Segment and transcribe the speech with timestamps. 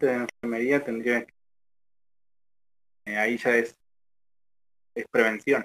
[0.00, 1.32] estudiante de enfermería tendría que...
[3.06, 3.76] eh, ahí ya es,
[4.94, 5.64] es prevención,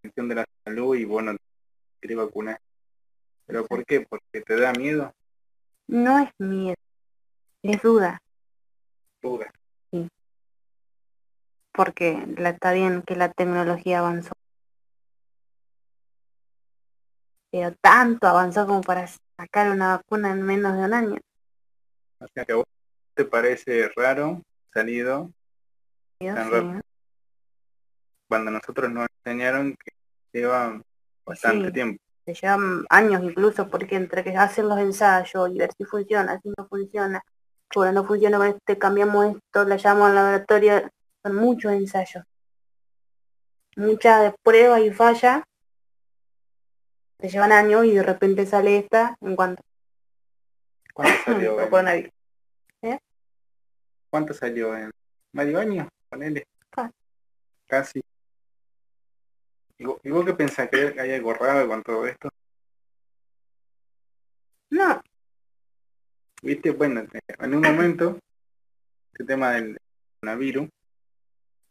[0.00, 1.36] prevención de la salud y bueno,
[2.00, 2.58] quería vacunar.
[3.46, 4.00] ¿Pero por qué?
[4.00, 5.12] ¿Porque te da miedo?
[5.88, 6.74] No es miedo,
[7.62, 8.18] es duda,
[9.22, 9.52] Duda.
[11.72, 14.32] porque la, está bien que la tecnología avanzó.
[17.52, 19.06] Pero tanto avanzó como para
[19.38, 21.20] sacar una vacuna en menos de un año.
[22.20, 22.64] O sea que a vos
[23.16, 25.32] te parece raro, salido,
[26.20, 26.80] Tan rápido.
[28.28, 29.92] cuando nosotros nos enseñaron que
[30.32, 30.80] lleva
[31.24, 31.72] bastante Sí.
[31.72, 32.02] tiempo.
[32.26, 36.48] se llevan años incluso porque entre que hacen los ensayos y ver si funciona, si
[36.56, 37.22] no funciona,
[37.74, 40.90] bueno, no funciona con este, cambiamos esto, la llamamos al laboratorio,
[41.24, 42.24] son muchos ensayos.
[43.76, 45.42] Muchas pruebas y fallas,
[47.18, 49.62] te llevan años y de repente sale esta en cuanto
[50.92, 51.56] ¿Cuánto salió?
[54.10, 54.90] ¿Cuánto salió en
[55.32, 55.88] medio año?
[56.08, 56.44] Ponele.
[56.76, 56.90] Ah.
[57.66, 58.00] Casi.
[59.78, 62.28] ¿Y vos, y vos qué pensás que hay algo raro con todo esto?
[64.70, 65.00] No,
[66.42, 67.02] Viste, bueno,
[67.38, 68.18] en un momento,
[69.12, 69.76] este tema del
[70.20, 70.68] coronavirus,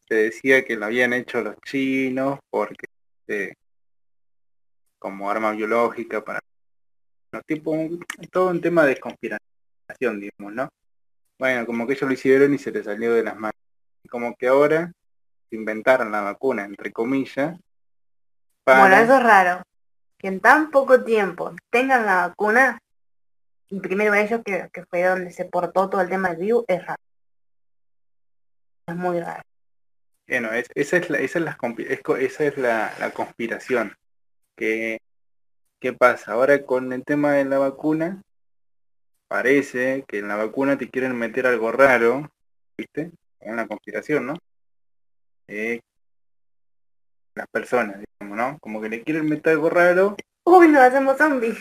[0.07, 2.85] se decía que lo habían hecho los chinos porque
[3.27, 3.53] eh,
[4.99, 6.39] como arma biológica para
[7.47, 10.69] tipo un- todo un tema de conspiración, digamos, ¿no?
[11.39, 13.55] Bueno, como que ellos lo hicieron y se les salió de las manos.
[14.09, 14.91] Como que ahora
[15.51, 17.59] inventaron la vacuna, entre comillas,
[18.63, 18.79] para...
[18.81, 19.61] bueno, eso es raro.
[20.17, 22.77] Que en tan poco tiempo tengan la vacuna,
[23.69, 26.85] y primero ellos que, que fue donde se portó todo el tema del virus, es
[26.85, 27.01] raro.
[28.87, 29.41] Es muy raro.
[30.27, 31.57] Bueno, es- esa es la, esa es la,
[31.89, 33.93] es co- esa es la, la conspiración.
[34.55, 34.99] Que,
[35.81, 36.31] ¿Qué pasa?
[36.33, 38.21] Ahora con el tema de la vacuna,
[39.27, 42.29] parece que en la vacuna te quieren meter algo raro,
[42.77, 43.11] ¿viste?
[43.39, 44.33] En la conspiración, ¿no?
[45.47, 45.79] Eh,
[47.35, 48.59] las personas, digamos, ¿no?
[48.59, 50.15] Como que le quieren meter algo raro.
[50.45, 51.57] Uy, nos hacemos zombies.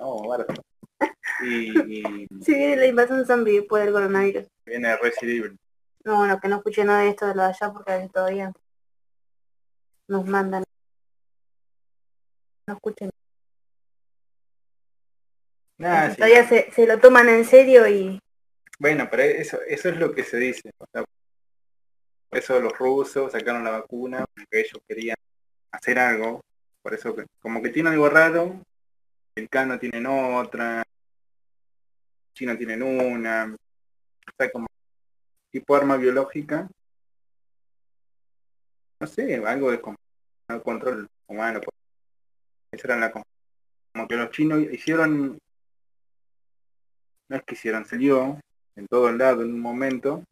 [0.00, 0.62] oh, bárbaro.
[1.42, 4.46] Y, viene la invasión zombie después del coronavirus.
[4.64, 5.58] viene Resident.
[6.04, 8.52] No, bueno, que no escuché nada de esto de lo de allá porque todavía
[10.08, 10.64] nos mandan.
[12.66, 13.10] No escuchen.
[15.80, 16.16] Ah, sí.
[16.16, 18.20] Todavía se, se lo toman en serio y
[18.78, 20.70] Bueno, pero eso, eso es lo que se dice.
[20.78, 21.04] o sea,
[22.30, 25.16] por eso los rusos sacaron la vacuna, porque ellos querían
[25.72, 26.40] hacer algo.
[26.82, 28.60] Por eso, que- como que tiene algo raro,
[29.36, 30.82] el Cano tienen otra,
[32.34, 34.66] China tienen una, o sea, como
[35.50, 36.68] tipo arma biológica.
[39.00, 39.96] No sé, algo de con-
[40.62, 41.60] control humano.
[41.60, 41.74] pues.
[42.72, 43.24] Esa era la como
[44.08, 45.38] que los chinos hicieron,
[47.34, 48.38] no es que hicieron, salió
[48.76, 50.22] en todo el lado en un momento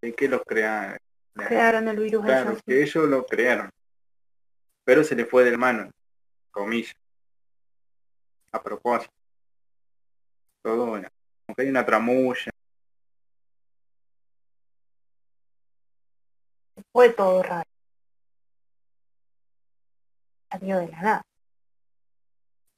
[0.00, 0.96] de que los crearon.
[1.34, 2.62] crearon el virus Claro, ellos.
[2.64, 3.68] que ellos lo crearon.
[4.84, 5.90] Pero se le fue del mano,
[6.50, 6.94] comillas.
[8.50, 9.12] A propósito.
[10.62, 11.08] Todo bueno.
[11.48, 12.50] Aunque hay una tramulla.
[16.92, 17.68] Fue todo raro.
[20.50, 21.22] Salió de la nada.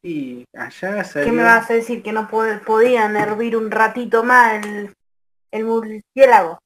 [0.02, 1.32] Y allá ¿Qué salió.
[1.32, 2.02] me vas a decir?
[2.02, 4.94] Que no pod- podían hervir un ratito más el,
[5.52, 6.58] el murciélago.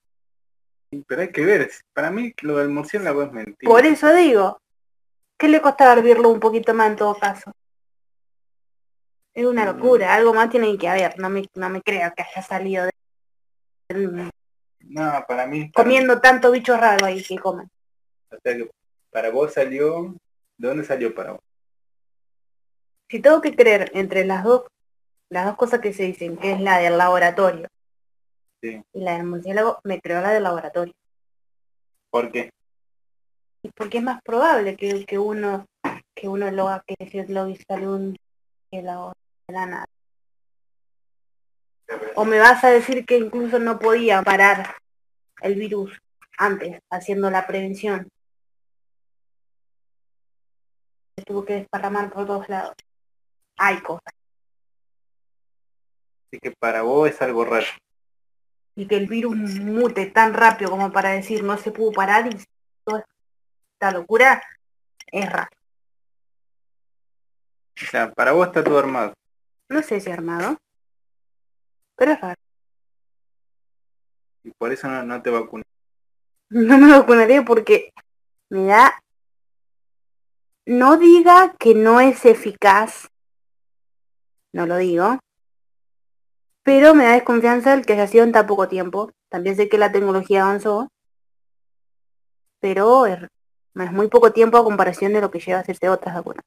[1.06, 1.70] Pero hay que ver.
[1.94, 3.70] Para mí lo del murciélago es mentira.
[3.70, 4.58] Por eso digo,
[5.38, 7.52] ¿qué le costaba hervirlo un poquito más en todo caso?
[9.34, 9.76] Es una Mm.
[9.76, 12.92] locura, algo más tiene que haber, no me, no me creo que haya salido de,
[14.80, 15.70] No, para mí.
[15.70, 17.66] para- comiendo tanto bicho raro ahí que comen.
[18.30, 18.70] o sea que
[19.10, 20.14] para vos salió.
[20.58, 21.40] ¿De dónde salió para vos?
[23.12, 24.62] Si tengo que creer entre las dos,
[25.28, 27.68] las dos cosas que se dicen, que es la del laboratorio
[28.62, 28.82] Sí.
[28.94, 30.94] y la del murciélago, me creo la del laboratorio.
[32.08, 32.48] ¿Por qué?
[33.62, 35.66] Y porque es más probable que, que uno
[36.14, 38.16] que uno lo haga que si lo sale un
[38.70, 39.12] murciélago
[39.46, 39.86] de la nada.
[42.14, 44.76] O me vas a decir que incluso no podía parar
[45.42, 46.00] el virus
[46.38, 48.08] antes, haciendo la prevención.
[51.18, 52.72] Se tuvo que desparramar por todos lados.
[53.56, 54.12] Hay cosas.
[56.26, 57.66] Así que para vos es algo raro.
[58.74, 62.44] Y que el virus mute tan rápido como para decir no se pudo parar y
[62.84, 63.04] toda
[63.74, 64.42] esta locura
[65.06, 65.50] es raro.
[67.82, 69.12] O sea, para vos está todo armado.
[69.68, 70.56] No sé si armado,
[71.96, 72.40] pero es raro.
[74.44, 75.66] Y por eso no, no te vacunas.
[76.50, 77.92] No me vacunaría porque
[78.50, 79.00] me da...
[80.66, 83.08] No diga que no es eficaz,
[84.52, 85.18] no lo digo,
[86.62, 89.10] Pero me da desconfianza el que haya sido en tan poco tiempo.
[89.28, 90.88] También sé que la tecnología avanzó,
[92.60, 93.18] pero es,
[93.74, 96.44] muy poco tiempo a comparación de lo que lleva a hacerse otras vacunas.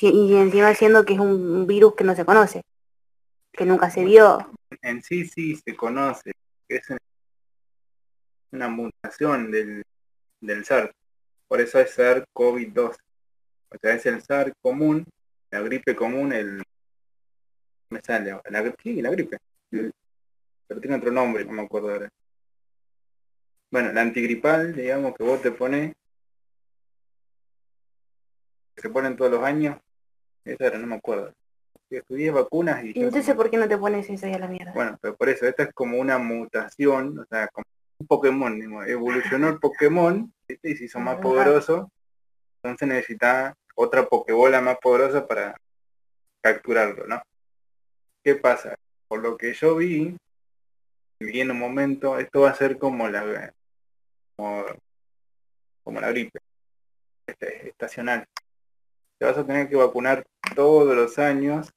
[0.00, 2.62] Y encima siendo que es un virus que no se conoce,
[3.52, 4.50] que nunca se vio.
[4.80, 6.32] En sí sí se conoce,
[6.68, 6.82] es
[8.52, 9.82] una mutación del,
[10.40, 10.94] del SARS.
[11.46, 12.96] Por eso es SARS-CoV-2.
[13.70, 15.04] O sea, es el SARS común,
[15.52, 16.62] la gripe común, el...
[17.90, 19.36] Me sale, la, sí, la gripe.
[19.70, 22.08] Pero tiene otro nombre, no me acuerdo ahora.
[23.70, 25.92] Bueno, la antigripal, digamos, que vos te pones
[28.76, 29.78] se ponen todos los años.
[30.44, 31.32] Esa era, no me acuerdo.
[31.90, 32.98] Estudié vacunas y...
[32.98, 34.72] ¿Y entonces por qué no te pones eso ya a la mierda?
[34.72, 37.66] Bueno, pero por eso, esta es como una mutación, o sea, como
[37.98, 41.92] un Pokémon, evolucionó el Pokémon y se hizo más poderoso,
[42.62, 45.56] entonces necesita otra Pokébola más poderosa para
[46.42, 47.22] capturarlo, ¿no?
[48.24, 48.74] ¿Qué pasa?
[49.08, 50.16] Por lo que yo vi,
[51.20, 53.52] vi en un momento, esto va a ser como la
[54.36, 54.64] como,
[55.84, 56.40] como la gripe
[57.26, 58.26] este, estacional
[59.22, 60.26] te vas a tener que vacunar
[60.56, 61.72] todos los años.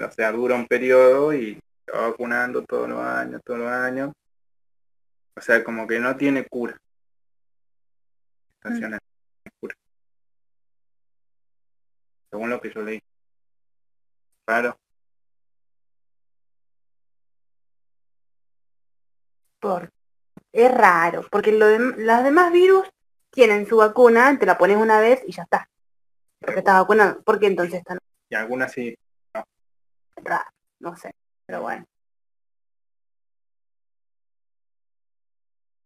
[0.00, 4.14] O sea, dura un periodo y te va vacunando todos los años, todos los años.
[5.36, 6.78] O sea, como que no tiene cura.
[8.54, 9.13] Estacional, cura.
[12.34, 13.00] Según lo que yo leí.
[14.44, 14.76] Claro.
[19.60, 19.92] Por,
[20.52, 22.90] es raro, porque lo de, las demás virus
[23.30, 25.70] tienen su vacuna, te la pones una vez y ya está.
[26.40, 27.22] Porque está vacunado.
[27.22, 27.98] ¿Por qué entonces están?
[28.28, 28.96] Y algunas sí.
[29.32, 29.44] No.
[30.80, 31.14] no sé,
[31.46, 31.84] pero bueno.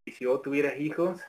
[0.06, 1.20] ¿Y si vos tuvieras hijos?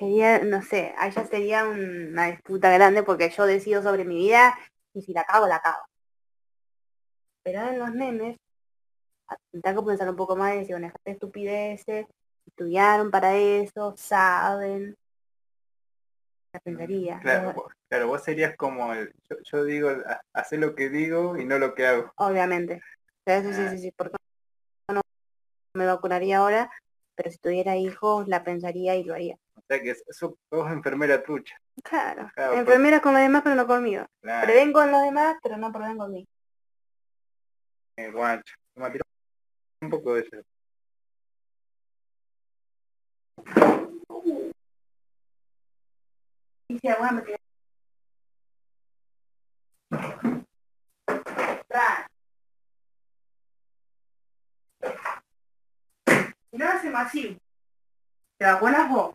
[0.00, 4.58] Sería, no sé, allá sería una disputa grande porque yo decido sobre mi vida
[4.94, 5.84] y si la cago, la cago.
[7.42, 8.38] Pero en los nenes,
[9.62, 12.06] tengo que pensar un poco más y decir, bueno, estupideces,
[12.46, 14.96] estudiaron para eso, saben.
[16.54, 17.20] La pensaría.
[17.20, 19.14] Claro, vos, serías como el,
[19.52, 19.90] yo, digo,
[20.32, 22.10] hacer lo que digo y no lo que hago.
[22.16, 22.80] Obviamente.
[23.26, 23.76] sí, sí, ah.
[23.76, 24.16] sí, porque
[24.90, 25.02] no
[25.74, 26.70] me vacunaría ahora,
[27.14, 29.36] pero si tuviera hijos la pensaría y lo haría.
[29.54, 31.56] O sea que sos, enfermera trucha.
[31.82, 34.06] Claro, enfermera con los demás pero no conmigo.
[34.20, 36.28] Prevengo con los demás pero no prevengo conmigo.
[37.96, 38.54] Eh, guacho,
[39.80, 40.36] un poco de eso.
[46.68, 46.88] Y si
[56.60, 57.40] no lo hacemos así,
[58.36, 59.14] te vacunas vos.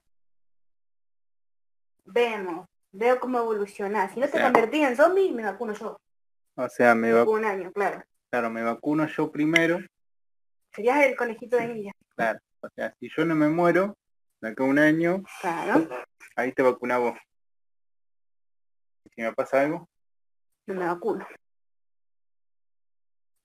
[2.06, 4.10] Vemos, veo cómo evoluciona.
[4.10, 6.00] Si no te convertís en zombie, me vacuno yo.
[6.56, 7.38] O sea, me vacuno.
[7.38, 8.04] Un año, claro.
[8.32, 9.80] Claro, me vacuno yo primero.
[10.74, 11.92] Serías el conejito de India.
[12.16, 13.96] Claro, o sea, si yo no me muero,
[14.42, 15.88] de acá un año, claro.
[16.36, 17.18] ahí te vacuna vos.
[19.14, 19.88] si me pasa algo?
[20.66, 21.28] No me vacuno.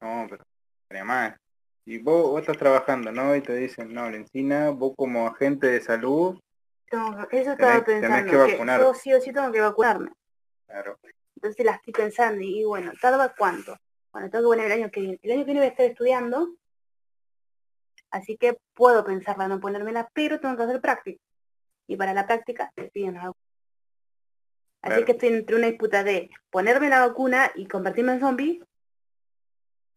[0.00, 0.44] No, pero
[0.88, 1.36] sería más.
[1.90, 3.34] Y vos, vos estás trabajando, ¿no?
[3.34, 6.38] Y te dicen, no, Lencina, vos como agente de salud,
[7.32, 8.80] eso estaba pensando, que, vacunar.
[8.80, 10.12] yo sí o sí tengo que vacunarme.
[10.66, 11.00] Claro.
[11.34, 13.76] Entonces la estoy pensando y, bueno, ¿tarda cuánto?
[14.12, 15.18] Bueno, tengo que poner el año que viene.
[15.20, 16.54] El año que viene voy a estar estudiando
[18.12, 21.20] Así que puedo pensarla no ponérmela, pero tengo que hacer práctica.
[21.88, 23.36] Y para la práctica te piden algo.
[24.82, 28.64] Así que estoy entre una disputa de ponerme la vacuna y convertirme en zombie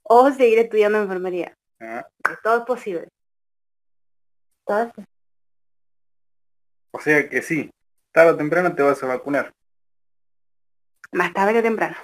[0.01, 1.55] o seguir estudiando enfermería.
[1.80, 2.08] Ah.
[2.44, 3.10] Todo es posible.
[4.65, 5.13] Todo es posible.
[6.92, 7.72] O sea que sí,
[8.12, 9.51] tarde o temprano te vas a vacunar.
[11.12, 11.96] Más tarde que temprano.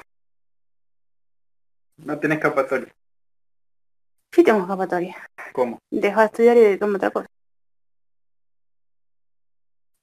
[1.98, 2.94] No tenés escapatoria.
[4.32, 5.16] Sí tengo escapatoria.
[5.54, 5.80] ¿Cómo?
[5.90, 7.28] Dejo de estudiar y tomo otra cosa.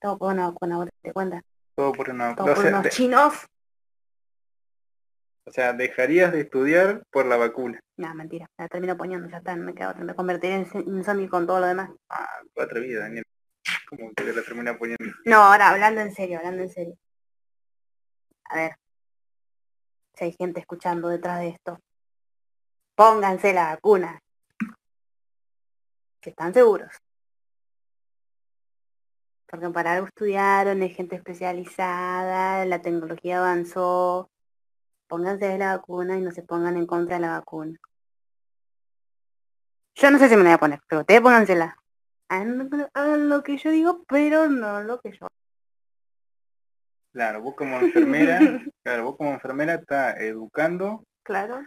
[0.01, 1.43] Todo por una vacuna, ¿te cuenta?
[1.75, 3.47] Todo por una Todo por unos chinos.
[5.49, 7.79] O sea, dejarías de estudiar por la vacuna.
[7.97, 8.51] No, mentira.
[8.59, 11.91] La termino poniendo, ya está, me quedo, me convertiré en, zombie con todo lo demás.
[12.11, 13.25] Ah, qué atrevida, Daniel.
[13.89, 15.05] ¿Cómo que la termina poniendo?
[15.25, 16.99] No, ahora hablando en serio, hablando en serio.
[18.45, 18.77] A ver.
[20.15, 21.79] Si hay gente escuchando detrás de esto.
[22.97, 24.21] Pónganse la vacuna.
[26.21, 26.91] Que están seguros.
[29.47, 34.29] Porque para algo estudiaron, hay gente especializada, la tecnología avanzó.
[35.09, 37.79] Pónganse la vacuna y no se pongan en contra de la vacuna.
[39.95, 41.77] Yo no sé si me la voy a poner, pero ustedes póngansela.
[42.29, 45.27] Hagan lo que yo digo, pero no lo que yo.
[47.13, 48.39] Claro, vos como enfermera,
[48.85, 51.65] claro, vos como enfermera estás educando, Claro,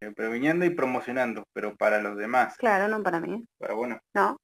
[0.00, 2.56] eh, previniendo y promocionando, pero para los demás.
[2.56, 3.44] claro, no para mí.
[3.58, 4.36] Para bueno, No,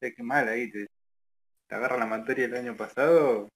[0.00, 0.86] que mal ahí, te,
[1.66, 3.48] te agarra la materia el año pasado,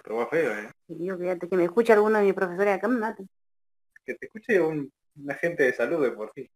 [0.00, 0.70] te feo, eh.
[0.88, 3.26] yo fíjate que me escucha alguno de mis profesores acá me.
[4.04, 6.48] Que te escuche un, un agente de salud de por sí.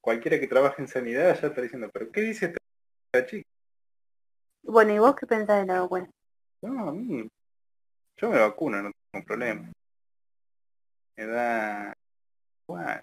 [0.00, 2.54] Cualquiera que trabaje en sanidad ya está diciendo, pero ¿qué dice
[3.12, 3.48] esta chica?
[4.62, 6.10] Bueno, ¿y vos qué pensás de la vacuna?
[6.62, 7.28] No, a mí,
[8.16, 9.72] yo me vacuno, no tengo problema.
[11.16, 11.94] Me da...
[12.66, 13.00] Bueno,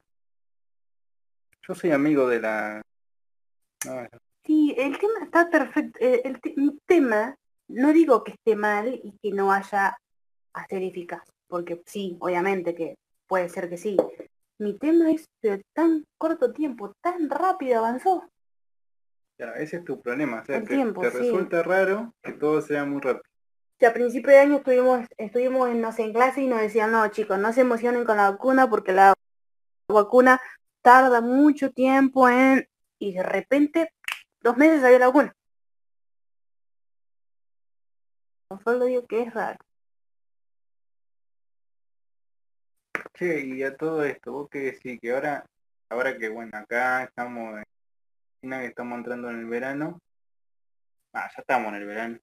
[1.68, 2.82] yo soy amigo de la...
[3.86, 4.08] No,
[4.44, 6.00] Sí, el tema está perfecto.
[6.02, 7.36] eh, El, mi tema,
[7.72, 9.98] no digo que esté mal y que no vaya
[10.54, 12.96] a ser eficaz, porque sí, obviamente que
[13.28, 13.98] puede ser que sí.
[14.60, 18.30] Mi tema es de tan corto tiempo, tan rápido avanzó.
[19.38, 20.42] claro, ese es tu problema.
[20.42, 21.18] O sea, El te, tiempo, te sí.
[21.18, 23.24] resulta raro que todo sea muy rápido.
[23.80, 26.92] Si a principio de año estuvimos, estuvimos en, no sé, en clase y nos decían,
[26.92, 29.14] no chicos, no se emocionen con la vacuna porque la
[29.90, 30.40] vacuna
[30.82, 32.68] tarda mucho tiempo en...
[33.00, 33.92] Y de repente,
[34.42, 35.36] dos meses salió la vacuna.
[38.60, 39.58] Solo digo que es raro.
[43.14, 45.46] Che, y a todo esto, vos qué decís que ahora,
[45.90, 47.64] ahora que bueno, acá estamos en
[48.42, 50.00] China, que estamos entrando en el verano,
[51.14, 52.20] ah, ya estamos en el verano.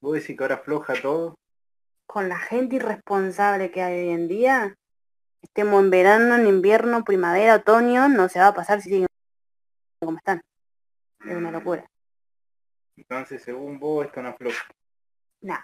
[0.00, 1.36] Vos decís que ahora afloja todo,
[2.06, 4.76] Con la gente irresponsable que hay hoy en día,
[5.42, 9.06] estemos en verano, en invierno, primavera, otoño, no se va a pasar si siguen
[10.00, 10.40] como están.
[11.24, 11.86] Es una locura.
[12.96, 14.66] entonces según vos esto no afloja.
[15.42, 15.60] Nah.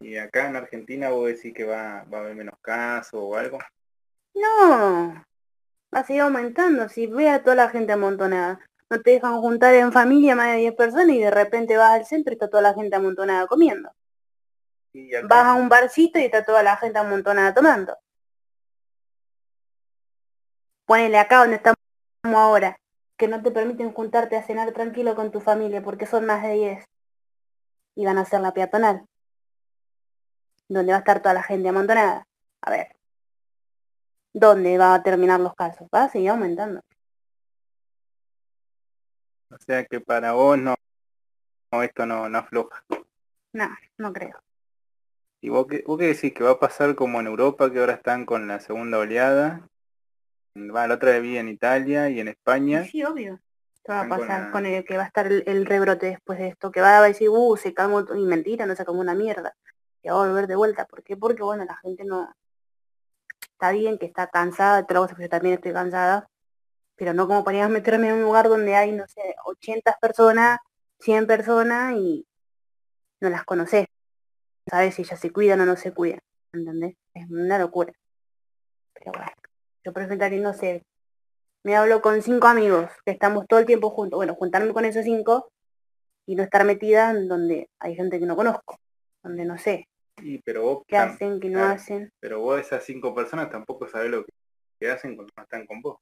[0.00, 3.58] Y acá en Argentina vos decís que va, va a haber menos casos o algo.
[4.34, 5.24] No,
[5.94, 6.88] va a seguir aumentando.
[6.88, 8.60] Si ve a toda la gente amontonada,
[8.90, 12.06] no te dejan juntar en familia más de 10 personas y de repente vas al
[12.06, 13.90] centro y está toda la gente amontonada comiendo.
[14.92, 17.96] Y acá, Vas a un barcito y está toda la gente amontonada tomando.
[20.86, 21.76] Ponele acá donde estamos
[22.22, 22.78] ahora,
[23.16, 26.52] que no te permiten juntarte a cenar tranquilo con tu familia porque son más de
[26.52, 26.84] 10.
[27.96, 29.06] Y van a hacer la peatonal.
[30.68, 32.28] Donde va a estar toda la gente amontonada.
[32.60, 32.94] A ver.
[34.32, 35.88] ¿Dónde va a terminar los casos?
[35.92, 36.80] Va a seguir aumentando.
[39.50, 40.74] o sea que para vos no,
[41.72, 42.84] no esto no, no afloja.
[43.52, 44.38] No, no creo.
[45.40, 47.94] ¿Y vos qué, vos qué decís que va a pasar como en Europa, que ahora
[47.94, 49.68] están con la segunda oleada?
[50.56, 52.84] Va, la otra vez vi en Italia y en España.
[52.84, 53.40] Sí, obvio.
[53.86, 56.48] ¿Qué va a pasar con el que va a estar el, el rebrote después de
[56.48, 56.72] esto?
[56.72, 59.54] Que va a decir, uh, se calmó, y mentira, no se calmó una mierda.
[60.02, 60.86] Que va a volver de vuelta.
[60.86, 61.16] ¿Por qué?
[61.16, 62.34] Porque, bueno, la gente no...
[63.52, 66.28] Está bien que está cansada, te lo yo también estoy cansada,
[66.96, 69.96] pero no como para ir a meterme en un lugar donde hay, no sé, 80
[70.00, 70.58] personas,
[70.98, 72.26] 100 personas y
[73.20, 73.86] no las conoces.
[74.68, 76.20] Sabes si ellas se cuidan o no se cuidan,
[76.52, 76.96] ¿entendés?
[77.14, 77.92] Es una locura.
[78.94, 79.32] Pero bueno,
[79.84, 80.84] yo prefiero, no sé,
[81.66, 84.16] me hablo con cinco amigos que estamos todo el tiempo juntos.
[84.18, 85.48] Bueno, juntarme con esos cinco
[86.24, 88.76] y no estar metida en donde hay gente que no conozco,
[89.24, 89.88] donde no sé
[90.22, 91.74] Y pero vos qué tam- hacen, qué no claro.
[91.74, 92.12] hacen.
[92.20, 94.30] pero vos esas cinco personas tampoco sabés lo que,
[94.78, 95.98] que hacen cuando no están con vos.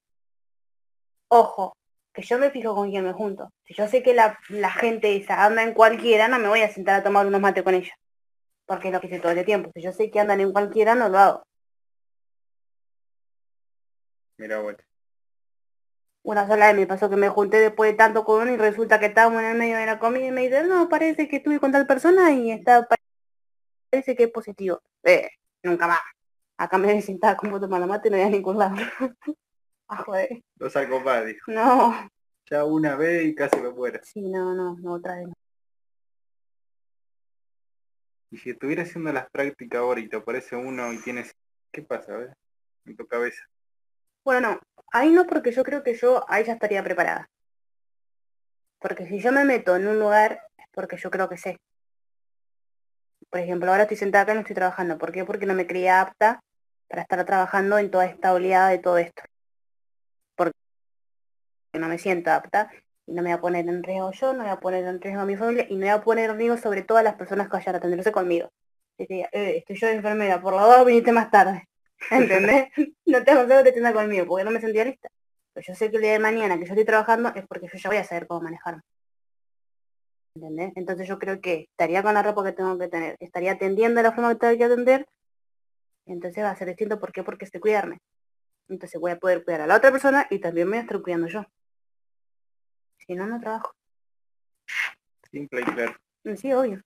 [1.28, 1.72] Ojo,
[2.12, 3.48] que yo me fijo con quién me junto.
[3.64, 6.68] Si yo sé que la, la gente esa anda en cualquiera, no me voy a
[6.70, 7.94] sentar a tomar unos mates con ella.
[8.66, 9.70] Porque es lo que hice todo el tiempo.
[9.74, 11.42] Si yo sé que andan en cualquiera, no lo hago.
[14.36, 14.74] Mira vos.
[16.24, 18.98] Una sola vez me pasó que me junté después de tanto con uno y resulta
[18.98, 21.60] que estábamos en el medio de la comida y me dice, no, parece que estuve
[21.60, 22.88] con tal persona y está
[23.90, 24.80] parece que es positivo.
[25.02, 25.28] Eh,
[25.62, 26.00] nunca más.
[26.56, 28.74] Acá me voy a sentar como tomando mate y no voy a ningún lado.
[29.88, 30.42] ah, joder.
[30.56, 31.52] Los copada, dijo.
[31.52, 32.08] No.
[32.50, 34.00] Ya una vez y casi me muero.
[34.02, 35.26] Sí, no, no, no, otra vez.
[35.28, 35.34] no.
[38.30, 41.36] Y si estuviera haciendo las prácticas ahora y te aparece uno y tienes...
[41.70, 42.36] ¿Qué pasa, a ver?
[42.86, 43.44] En tu cabeza.
[44.24, 44.60] Bueno, no,
[44.92, 47.28] ahí no porque yo creo que yo ahí ya estaría preparada.
[48.78, 51.58] Porque si yo me meto en un lugar es porque yo creo que sé.
[53.30, 54.96] Por ejemplo, ahora estoy sentada acá y no estoy trabajando.
[54.98, 55.24] ¿Por qué?
[55.24, 56.40] Porque no me creía apta
[56.88, 59.22] para estar trabajando en toda esta oleada de todo esto.
[60.36, 60.54] Porque
[61.74, 62.70] no me siento apta
[63.06, 65.22] y no me voy a poner en riesgo yo, no voy a poner en riesgo
[65.22, 67.56] a mi familia y no voy a poner en riesgo sobre todas las personas que
[67.56, 68.48] vayan a atenderse conmigo.
[68.98, 71.68] Eh, estoy yo enfermera, por la dos viniste más tarde.
[72.10, 72.68] ¿Entendés?
[73.06, 75.08] no tengo que te conmigo porque no me sentía lista.
[75.52, 77.78] Pero yo sé que el día de mañana que yo estoy trabajando es porque yo
[77.78, 78.82] ya voy a saber cómo manejarme.
[80.34, 80.72] ¿Entendés?
[80.74, 84.02] Entonces yo creo que estaría con la ropa que tengo que tener, estaría atendiendo de
[84.02, 85.06] la forma que tengo que atender,
[86.06, 86.98] y entonces va a ser distinto.
[86.98, 87.22] ¿Por qué?
[87.22, 87.98] Porque sé cuidarme.
[88.68, 91.02] Entonces voy a poder cuidar a la otra persona y también me voy a estar
[91.02, 91.44] cuidando yo.
[93.06, 93.72] Si no, no trabajo.
[95.30, 95.96] Simple y claro.
[96.36, 96.80] Sí, obvio.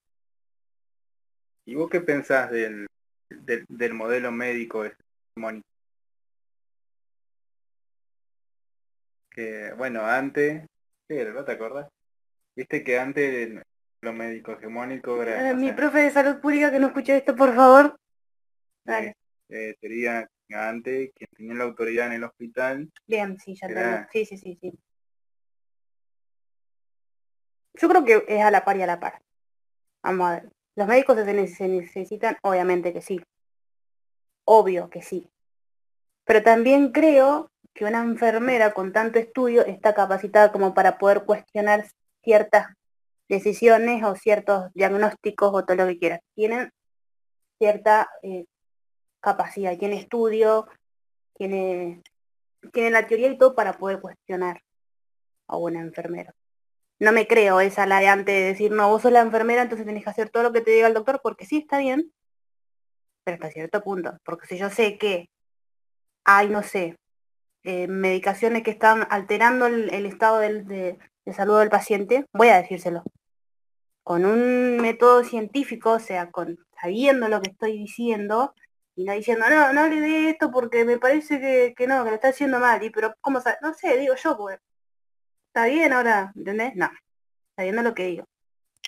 [1.65, 2.87] ¿Y vos qué pensás del,
[3.29, 4.85] del, del modelo médico
[9.31, 10.67] Que, bueno, antes,
[11.07, 11.33] ¿qué era?
[11.33, 11.89] ¿No te acordás?
[12.57, 13.63] Viste que antes
[14.01, 15.51] lo médico hegemónico era...
[15.51, 17.97] Eh, mi profe de salud pública que no escuche esto, por favor.
[18.85, 19.15] Dale.
[19.49, 24.07] eh, sería antes quien tenía la autoridad en el hospital Bien, sí, ya tengo.
[24.11, 24.79] Sí, sí, sí, sí.
[27.75, 29.23] Yo creo que es a la par y a la par.
[30.03, 30.53] Vamos a ver.
[30.75, 33.21] Los médicos se necesitan, obviamente que sí.
[34.51, 35.29] Obvio que sí.
[36.25, 41.87] Pero también creo que una enfermera con tanto estudio está capacitada como para poder cuestionar
[42.23, 42.69] ciertas
[43.29, 46.21] decisiones o ciertos diagnósticos o todo lo que quieras.
[46.35, 46.73] Tienen
[47.59, 48.47] cierta eh,
[49.21, 50.67] capacidad, tiene estudio,
[51.35, 52.03] tiene
[52.73, 54.63] tiene la teoría y todo para poder cuestionar
[55.47, 56.35] a una enfermera.
[56.99, 59.87] No me creo esa la de antes de decir, no, vos sos la enfermera, entonces
[59.87, 62.13] tenés que hacer todo lo que te diga el doctor, porque sí está bien,
[63.35, 64.17] hasta cierto punto.
[64.25, 65.29] Porque si yo sé que
[66.25, 66.97] hay, no sé,
[67.65, 72.59] eh, medicaciones que están alterando el, estado del- de, de salud del paciente, voy a
[72.63, 73.03] decírselo.
[74.03, 78.55] Con un método científico, o sea, con sabiendo lo que estoy diciendo,
[78.97, 82.11] y no diciendo, no, no le dé esto porque me parece que, que no, que
[82.11, 82.83] lo está haciendo mal.
[82.83, 83.41] Y pero, ¿cómo?
[83.63, 84.59] No sé, digo yo, pues.
[85.49, 86.33] ¿Está bien ahora?
[86.37, 86.75] ¿Entendés?
[86.77, 86.91] No.
[87.57, 88.25] Sabiendo lo que digo.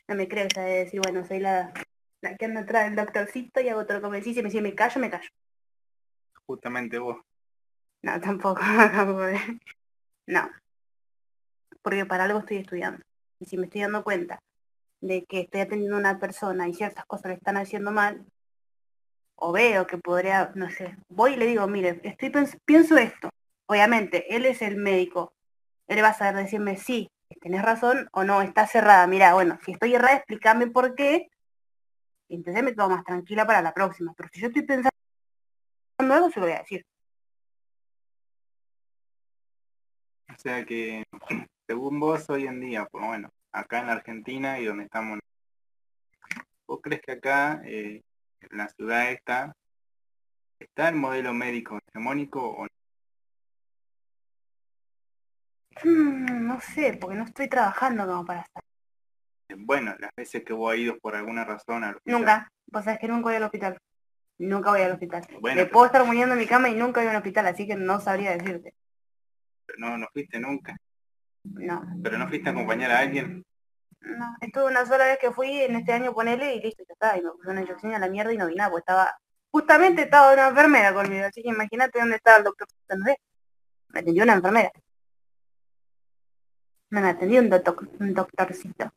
[0.09, 1.73] No me creo esa de decir, bueno, soy la,
[2.23, 4.49] la que anda atrás del doctorcito y hago todo lo que me dice y me
[4.49, 5.29] dice, me callo, me callo.
[6.47, 7.19] justamente vos.
[8.03, 8.61] No, tampoco.
[10.27, 10.51] no.
[11.83, 13.03] Porque para algo estoy estudiando.
[13.39, 14.41] Y si me estoy dando cuenta
[15.01, 18.25] de que estoy atendiendo a una persona y ciertas cosas le están haciendo mal,
[19.37, 22.31] o veo que podría, no sé, voy y le digo, mire, estoy
[22.65, 23.31] pienso esto.
[23.67, 25.33] Obviamente, él es el médico.
[25.89, 29.07] Él va a saber decirme sí, tenés razón o no, está cerrada.
[29.07, 31.31] Mira, bueno, si estoy errada, explícame por qué.
[32.31, 34.15] Entonces me quedo más tranquila para la próxima.
[34.17, 34.91] Pero si yo estoy pensando
[35.99, 36.87] algo, se lo voy a decir.
[40.29, 41.05] O sea que,
[41.67, 45.19] según vos, hoy en día, pues bueno, acá en Argentina y donde estamos,
[46.67, 48.01] ¿vos crees que acá, eh,
[48.41, 49.53] en la ciudad esta,
[50.59, 52.69] está el modelo médico hegemónico o no?
[55.85, 58.60] Mm, no sé, porque no estoy trabajando como para estar.
[59.59, 62.19] Bueno, las veces que vos has ido por alguna razón al hospital.
[62.19, 62.53] Nunca.
[62.67, 63.79] Vos sabés que nunca voy al hospital.
[64.39, 65.23] Nunca voy al hospital.
[65.41, 67.67] Bueno, Me pero- puedo estar muriendo en mi cama y nunca voy al hospital, así
[67.67, 68.75] que no sabría decirte.
[69.79, 70.77] No, no fuiste nunca.
[71.45, 73.45] No, Pero no fuiste a acompañar a alguien.
[74.01, 74.37] no.
[74.41, 77.19] Estuve una sola vez que fui en este año ponele y listo, ya está.
[77.19, 79.17] Y me puse una inyección a la mierda y no vi nada, porque estaba,
[79.51, 82.67] justamente estaba una enfermera conmigo, así que imagínate dónde estaba el doctor.
[83.89, 84.71] Me atendió una enfermera.
[86.91, 88.93] No me atendió un, doctor, un doctorcito.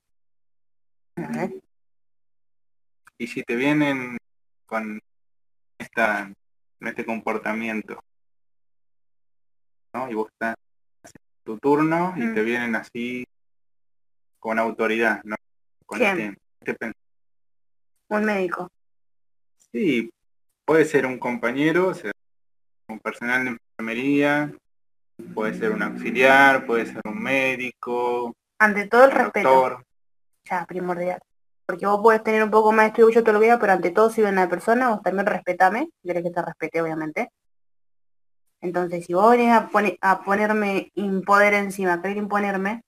[3.18, 4.18] Y si te vienen
[4.66, 5.00] con
[5.78, 6.32] esta,
[6.80, 8.00] con este comportamiento,
[9.94, 10.10] ¿no?
[10.10, 10.56] Y vos estás
[11.04, 12.34] haciendo tu turno y Mm.
[12.34, 13.26] te vienen así
[14.40, 15.36] con autoridad, ¿no?
[15.86, 16.38] Con ¿Quién?
[16.62, 16.92] este- este
[18.10, 18.70] Un médico.
[19.72, 20.10] Sí,
[20.66, 22.12] puede ser un compañero, o sea,
[22.90, 24.54] un personal de enfermería,
[25.34, 29.50] puede ser un auxiliar, puede ser un médico, Ante todo el respeto.
[29.50, 29.84] doctor.
[30.46, 31.20] Ya primordial.
[31.66, 33.92] Porque vos podés tener un poco más de estudio yo todo lo diga, pero ante
[33.92, 37.30] todo si ven a una persona, vos también respetame, si querés que te respete, obviamente.
[38.62, 42.82] Entonces, si vos venís a, pone- a ponerme impoder encima, querer imponerme,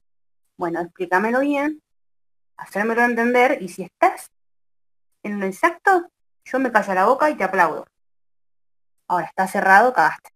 [0.57, 1.81] bueno, explícamelo bien,
[2.57, 4.27] hacérmelo entender, y si estás
[5.23, 6.07] en lo exacto,
[6.45, 7.85] yo me callo la boca y te aplaudo.
[9.07, 10.29] Ahora, está cerrado, cagaste.